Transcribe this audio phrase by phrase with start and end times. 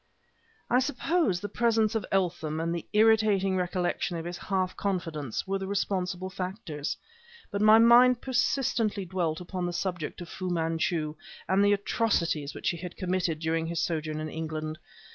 [0.67, 5.59] I suppose the presence of Eltham and the irritating recollection of his half confidence were
[5.59, 6.97] the responsible factors,
[7.51, 11.15] but my mind persistently dwelt upon the subject of Fu Manchu
[11.47, 14.79] and the atrocities which he had committed during his sojourn in England.